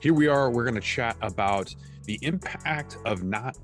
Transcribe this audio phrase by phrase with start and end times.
[0.00, 0.48] Here we are.
[0.48, 3.58] We're going to chat about the impact of not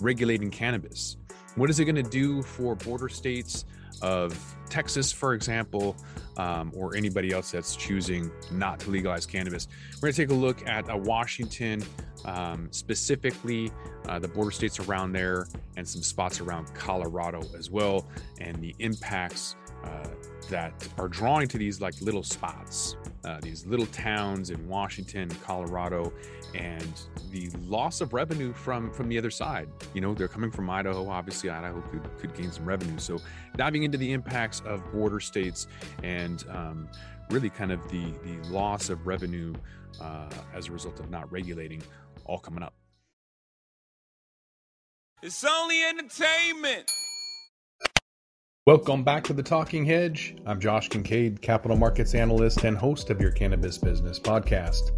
[0.00, 1.16] regulating cannabis.
[1.54, 3.64] What is it going to do for border states
[4.02, 4.36] of
[4.68, 5.96] Texas, for example,
[6.38, 9.68] um, or anybody else that's choosing not to legalize cannabis?
[9.94, 11.84] We're going to take a look at uh, Washington,
[12.24, 13.70] um, specifically
[14.08, 15.46] uh, the border states around there,
[15.76, 18.08] and some spots around Colorado as well,
[18.40, 20.08] and the impacts uh,
[20.50, 22.96] that are drawing to these like little spots,
[23.26, 26.12] uh, these little towns in Washington, Colorado,
[26.54, 27.00] and
[27.30, 29.68] the loss of revenue from from the other side.
[29.94, 31.08] You know, they're coming from Idaho.
[31.08, 32.98] Obviously, Idaho could could gain some revenue.
[32.98, 33.18] So,
[33.56, 35.66] diving into the impacts of border states
[36.02, 36.88] and um,
[37.30, 39.54] really kind of the the loss of revenue
[40.00, 41.82] uh, as a result of not regulating,
[42.24, 42.74] all coming up.
[45.22, 46.90] It's only entertainment.
[48.66, 50.34] Welcome back to the Talking Hedge.
[50.44, 54.90] I'm Josh Kincaid, capital markets analyst and host of your cannabis business podcast.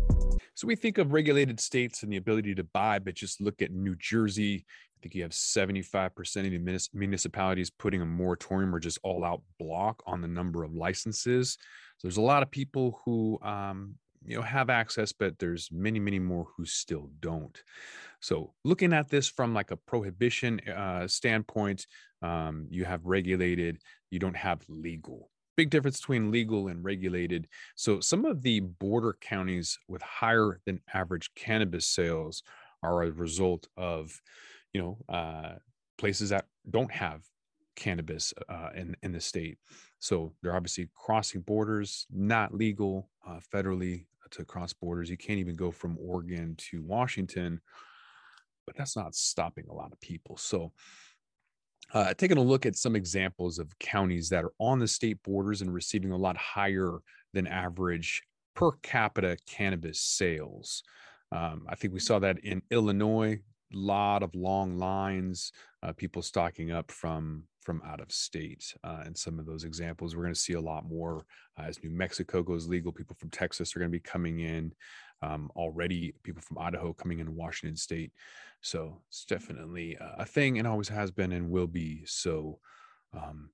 [0.54, 3.70] So we think of regulated states and the ability to buy, but just look at
[3.70, 4.64] New Jersey.
[4.64, 9.42] I think you have 75% of the municipalities putting a moratorium or just all out
[9.58, 11.58] block on the number of licenses.
[11.98, 15.98] So there's a lot of people who um, you know have access but there's many
[15.98, 17.62] many more who still don't.
[18.20, 21.86] So looking at this from like a prohibition uh, standpoint
[22.22, 23.78] um, you have regulated
[24.10, 25.30] you don't have legal.
[25.56, 27.48] Big difference between legal and regulated.
[27.74, 32.42] So some of the border counties with higher than average cannabis sales
[32.82, 34.20] are a result of
[34.72, 35.54] you know uh,
[35.98, 37.22] places that don't have
[37.76, 39.58] cannabis uh, in in the state
[39.98, 45.56] so they're obviously crossing borders not legal uh, federally to cross borders you can't even
[45.56, 47.60] go from oregon to washington
[48.66, 50.72] but that's not stopping a lot of people so
[51.94, 55.62] uh, taking a look at some examples of counties that are on the state borders
[55.62, 56.98] and receiving a lot higher
[57.32, 58.22] than average
[58.54, 60.82] per capita cannabis sales.
[61.32, 63.40] Um, I think we saw that in Illinois,
[63.72, 65.52] lot of long lines,
[65.82, 68.74] uh, people stocking up from from out of state.
[68.82, 71.26] Uh, and some of those examples, we're going to see a lot more
[71.58, 72.92] uh, as New Mexico goes legal.
[72.92, 74.72] People from Texas are going to be coming in
[75.20, 76.14] um, already.
[76.22, 78.10] People from Idaho coming in Washington State.
[78.62, 82.04] So it's definitely a thing and always has been and will be.
[82.06, 82.58] So
[83.12, 83.50] um,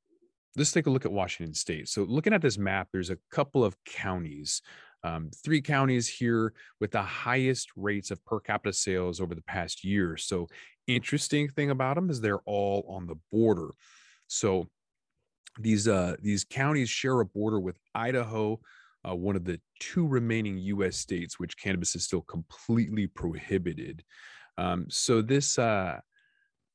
[0.57, 1.89] let's take a look at Washington State.
[1.89, 4.63] So looking at this map, there's a couple of counties.
[5.05, 9.85] Um, three counties here with the highest rates of per capita sales over the past
[9.85, 10.17] year.
[10.17, 10.49] So,
[10.87, 13.69] interesting thing about them is they're all on the border.
[14.27, 14.69] So,
[15.59, 18.61] these uh, these counties share a border with Idaho,
[19.09, 20.97] uh, one of the two remaining U.S.
[20.97, 24.03] states which cannabis is still completely prohibited.
[24.57, 25.99] Um, so this, uh,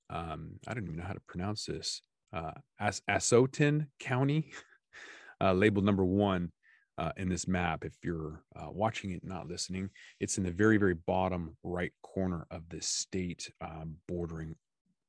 [0.10, 2.02] um, I don't even know how to pronounce this.
[2.34, 4.52] Uh, As- Asotin County,
[5.42, 6.52] uh, labeled number one
[7.00, 7.86] uh, in this map.
[7.86, 9.90] If you're uh, watching it, not listening,
[10.20, 14.56] it's in the very, very bottom right corner of this state um, bordering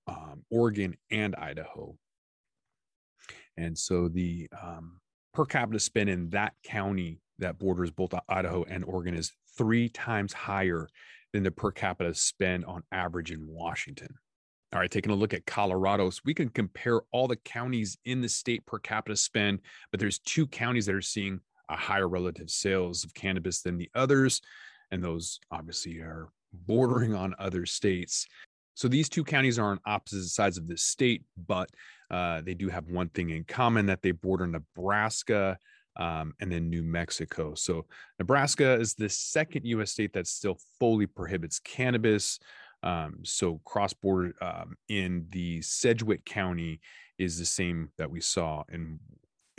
[0.06, 1.97] um, Oregon and Idaho.
[3.56, 5.01] And so the um,
[5.34, 10.33] per capita spend in that county that borders both Idaho and Oregon is three times
[10.33, 10.89] higher
[11.33, 14.15] than the per capita spend on average in Washington.
[14.72, 16.11] All right, taking a look at Colorado.
[16.11, 20.21] So we can compare all the counties in the state per capita spend, but there's
[20.21, 21.41] two counties that are seeing
[21.71, 24.43] a higher relative sales of cannabis than the others.
[24.91, 28.27] And those obviously are bordering on other states.
[28.75, 31.71] So these two counties are on opposite sides of the state, but
[32.11, 35.59] uh, they do have one thing in common that they border Nebraska
[35.97, 37.55] um, and then New Mexico.
[37.55, 37.87] So
[38.19, 39.93] Nebraska is the second U.S.
[39.93, 42.39] state that still fully prohibits cannabis.
[42.83, 46.81] Um, so cross border um, in the Sedgwick County
[47.19, 48.99] is the same that we saw in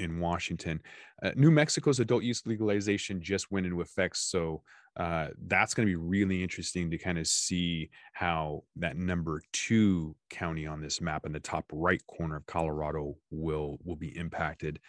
[0.02, 0.82] in Washington.
[1.24, 4.62] Uh, New Mexico's adult use legalization just went into effect, so
[4.98, 10.16] uh, that's going to be really interesting to kind of see how that number two
[10.30, 14.80] county on this map in the top right corner of Colorado will will be impacted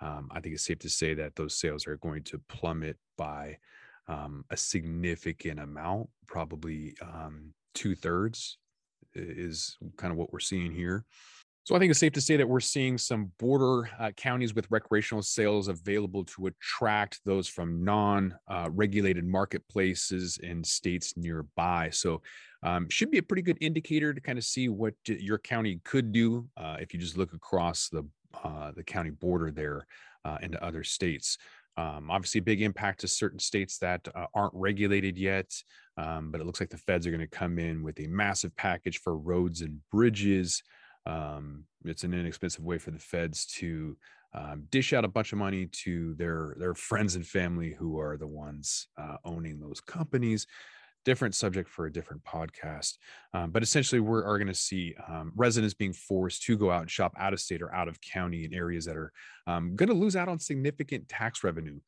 [0.00, 3.58] um, I think it's safe to say that those sales are going to plummet by
[4.08, 8.58] um, a significant amount, probably um, two thirds
[9.14, 11.04] is kind of what we're seeing here.
[11.70, 14.68] So I think it's safe to say that we're seeing some border uh, counties with
[14.72, 21.88] recreational sales available to attract those from non-regulated uh, marketplaces in states nearby.
[21.92, 22.22] So
[22.64, 26.10] um, should be a pretty good indicator to kind of see what your county could
[26.10, 28.02] do uh, if you just look across the
[28.42, 29.86] uh, the county border there
[30.24, 31.38] uh, into other states.
[31.76, 35.52] Um, obviously, big impact to certain states that uh, aren't regulated yet,
[35.96, 38.56] um, but it looks like the feds are going to come in with a massive
[38.56, 40.64] package for roads and bridges.
[41.06, 43.96] Um, it's an inexpensive way for the feds to
[44.34, 48.16] um, dish out a bunch of money to their their friends and family who are
[48.16, 50.46] the ones uh, owning those companies
[51.04, 52.98] different subject for a different podcast.
[53.32, 56.82] Um, but essentially, we are going to see um, residents being forced to go out
[56.82, 59.12] and shop out of state or out of county in areas that are
[59.46, 61.80] um, going to lose out on significant tax revenue.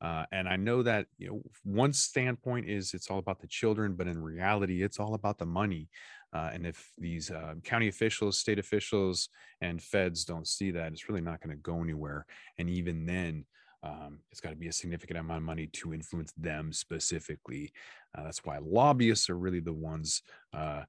[0.00, 3.96] Uh, and I know that you know one standpoint is it's all about the children,
[3.96, 5.88] but in reality, it's all about the money.
[6.32, 9.28] Uh, and if these uh, county officials, state officials,
[9.60, 12.24] and feds don't see that, it's really not going to go anywhere.
[12.58, 13.44] And even then,
[13.82, 17.72] um, it's got to be a significant amount of money to influence them specifically.
[18.16, 20.22] Uh, that's why lobbyists are really the ones
[20.52, 20.82] uh,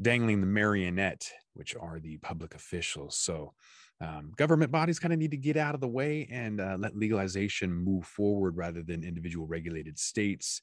[0.00, 3.16] dangling the marionette, which are the public officials.
[3.16, 3.52] So
[4.00, 6.96] um, government bodies kind of need to get out of the way and uh, let
[6.96, 10.62] legalization move forward rather than individual regulated states.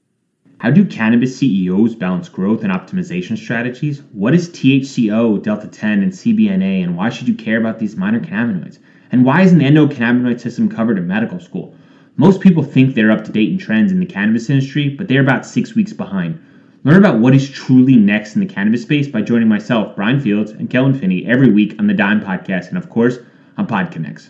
[0.61, 4.03] How do cannabis CEOs balance growth and optimization strategies?
[4.11, 8.19] What is THCO, Delta 10, and CBNA, and why should you care about these minor
[8.19, 8.77] cannabinoids?
[9.11, 11.73] And why isn't the endocannabinoid system covered in medical school?
[12.15, 15.23] Most people think they're up to date in trends in the cannabis industry, but they're
[15.23, 16.39] about six weeks behind.
[16.83, 20.51] Learn about what is truly next in the cannabis space by joining myself, Brian Fields,
[20.51, 23.17] and Kellan Finney every week on the Dime Podcast, and of course,
[23.57, 24.29] on PodConx.